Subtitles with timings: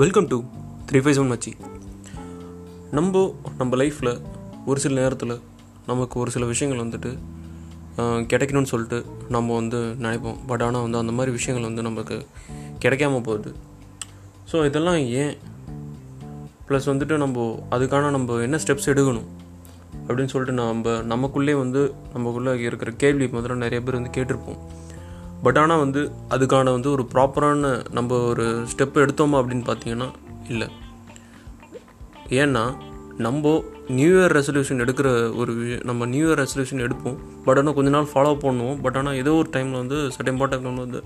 [0.00, 0.36] Welcome to
[0.88, 1.50] three five seven மச்சி
[2.90, 3.20] நம்ம
[3.58, 4.10] நம்ம லைஃப்பில்
[4.66, 5.34] ஒரு சில நேரத்தில்
[5.86, 7.10] நமக்கு ஒரு சில விஷயங்கள் வந்துட்டு
[8.32, 10.38] கிடைக்கணும்னு சொல்லிட்டு நம்ம வந்து நினைப்போம்.
[10.46, 12.16] பட் ஆனால் வந்து அந்த மாதிரி விஷயங்கள் வந்து நமக்கு
[12.84, 13.52] கிடைக்காம போகுது.
[14.52, 15.34] ஸோ இதெல்லாம் ஏன்?
[16.68, 19.28] ப்ளஸ் வந்துட்டு நம்ம அதுக்கான நம்ம என்ன ஸ்டெப்ஸ் எடுக்கணும்?
[20.06, 21.82] அப்படின்னு சொல்லிட்டு நம்ம நமக்குள்ளே வந்து
[22.12, 24.60] நமக்குள்ளே இருக்கிற கேள்வி முதல்ல நிறைய பேர் வந்து கேட்டிருப்போம்.
[25.44, 26.00] பட் ஆனால் வந்து
[26.34, 30.08] அதுக்கான வந்து ஒரு ப்ராப்பரான நம்ம ஒரு ஸ்டெப் எடுத்தோமா அப்படின்னு பார்த்தீங்கன்னா
[30.52, 30.68] இல்லை.
[32.42, 32.64] ஏன்னா
[33.26, 33.50] நம்ம
[33.98, 35.08] நியூ இயர் ரெசல்யூஷன் எடுக்கிற
[35.40, 35.52] ஒரு
[35.88, 37.18] நம்ம நியூ இயர் ரெசல்யூஷன் எடுப்போம்.
[37.46, 38.78] பட் ஆனால் கொஞ்ச நாள் ஃபாலோ பண்ணுவோம்.
[38.84, 41.00] பட் ஆனால் ஏதோ ஒரு டைமில் வந்து சட் இம்பார்ட்டன் வந்து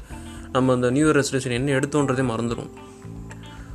[0.54, 2.70] நம்ம அந்த நியூ இயர் ரெசல்யூஷன் என்ன எடுத்தோன்றதே மறந்துடும்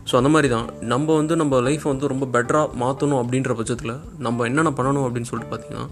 [0.09, 3.93] ஸோ அந்த மாதிரி தான் நம்ம வந்து நம்ம லைஃப்பை வந்து ரொம்ப பெட்டராக மாற்றணும் அப்படின்ற பட்சத்தில்
[4.25, 5.85] நம்ம என்னென்ன பண்ணணும் அப்படின்னு சொல்லிட்டு பார்த்தீங்கன்னா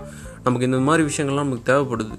[0.45, 2.15] நமக்கு இந்த மாதிரி விஷயங்கள்லாம் நமக்கு தேவைப்படுது.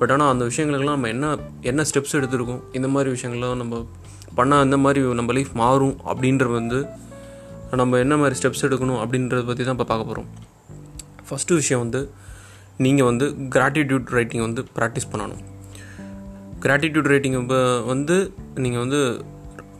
[0.00, 1.28] பட் ஆனால் அந்த விஷயங்களுக்கெல்லாம் நம்ம என்ன
[1.70, 3.82] என்ன ஸ்டெப்ஸ் எடுத்திருக்கோம் இந்த மாதிரி விஷயங்கள்லாம் நம்ம
[4.38, 6.78] பண்ணால் இந்த மாதிரி நம்ம லைஃப் மாறும் அப்படின்றது வந்து
[7.80, 10.28] நம்ம என்ன மாதிரி ஸ்டெப்ஸ் எடுக்கணும் அப்படின்றத பற்றி தான் இப்போ பார்க்க போகிறோம்
[11.28, 12.00] ஃபஸ்ட்டு விஷயம் வந்து
[12.84, 15.42] நீங்கள் வந்து கிராட்டிடியூட் ரைட்டிங் வந்து ப்ராக்டிஸ் பண்ணணும்.
[16.64, 17.36] கிராட்டிடியூட் ரைட்டிங்
[17.92, 18.16] வந்து
[18.64, 19.00] நீங்கள் வந்து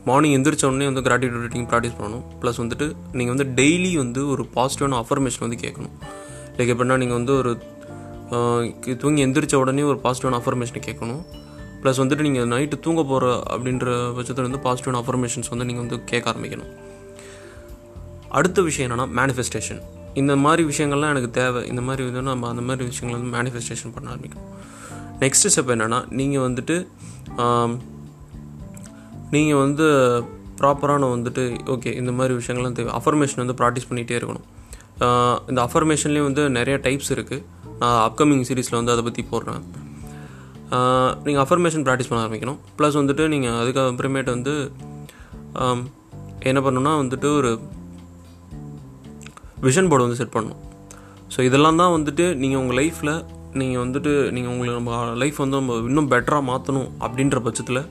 [0.09, 2.23] மார்னிங் எந்திரிச்சோடனே வந்து கிராட்டிடியூட் ரைட்டிங் ப்ராக்டிஸ் பண்ணணும்.
[2.41, 5.95] ப்ளஸ் வந்துட்டு நீங்கள் வந்து டெய்லி வந்து ஒரு பாசிட்டிவான அஃபர்மேஷன் வந்து கேட்கணும்.
[6.57, 7.51] லைக் எப்படின்னா நீங்கள் வந்து ஒரு
[9.01, 11.21] தூங்கி எந்திரிச்ச உடனே ஒரு பாசிட்டிவான அஃபர்மேஷன் கேட்கணும்.
[11.83, 16.25] ப்ளஸ் வந்துட்டு நீங்கள் நைட்டு தூங்க போகிற அப்படின்ற பட்சத்தில் வந்து பாசிட்டிவான அஃபர்மேஷன்ஸ் வந்து நீங்கள் வந்து கேட்க
[16.31, 16.71] ஆரம்பிக்கணும்.
[18.37, 19.81] அடுத்த விஷயம் என்னென்னா மேனிஃபெஸ்டேஷன்
[20.21, 21.61] இந்த மாதிரி விஷயங்கள்லாம் எனக்கு தேவை.
[21.71, 24.49] இந்த மாதிரி வந்து நம்ம அந்த மாதிரி விஷயங்கள் வந்து மேனிஃபெஸ்டேஷன் பண்ண ஆரம்பிக்கணும்.
[25.23, 26.75] நெக்ஸ்ட் ஸ்டெப் என்னென்னா நீங்கள் வந்துட்டு
[29.35, 29.87] நீங்கள் வந்து
[30.59, 31.43] ப்ராப்பரான வந்துட்டு
[31.73, 32.93] ஓகே இந்த மாதிரி விஷயங்கள்லாம் தேவை.
[32.99, 34.47] அஃபர்மேஷன் வந்து ப்ராக்டிஸ் பண்ணிகிட்டே இருக்கணும்.
[35.49, 37.43] இந்த அஃபர்மேஷன்லேயும் வந்து நிறைய டைப்ஸ் இருக்குது
[37.81, 39.63] நான் அப்கமிங் சீரீஸில் வந்து அதை பற்றி போடுறேன்.
[41.25, 42.59] நீங்கள் அஃபர்மேஷன் ப்ராக்டிஸ் பண்ண ஆரம்பிக்கணும்.
[42.79, 44.53] ப்ளஸ் வந்துட்டு நீங்கள் அதுக்கப்புறமேட்டு வந்து
[46.49, 47.51] என்ன பண்ணணும்னா வந்துட்டு ஒரு
[49.65, 50.61] விஷன் போர்டு வந்து செட் பண்ணணும்.
[51.33, 53.13] ஸோ இதெல்லாம் தான் வந்துட்டு நீங்கள் உங்கள் லைஃப்பில்
[53.59, 57.81] நீங்கள் வந்துட்டு நீங்கள் உங்களை நம்ம லைஃப் வந்து நம்ம இன்னும் பெட்டராக மாற்றணும் அப்படின்ற பட்சத்தில்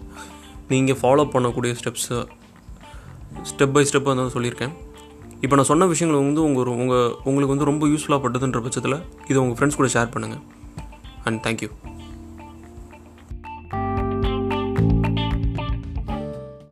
[0.73, 2.19] நீங்கள் ஃபாலோ பண்ணக்கூடிய ஸ்டெப்ஸு
[3.51, 4.75] ஸ்டெப் பை ஸ்டெப் வந்து சொல்லியிருக்கேன்.
[5.43, 8.97] இப்போ நான் சொன்ன விஷயங்கள் வந்து உங்கள் உங்கள் உங்களுக்கு வந்து ரொம்ப யூஸ்ஃபுல்லாக பட்டதுன்ற பட்சத்தில்
[9.29, 10.43] இதை உங்கள் ஃப்ரெண்ட்ஸ் கூட ஷேர் பண்ணுங்கள்
[11.25, 11.71] அண்ட் தேங்க்யூ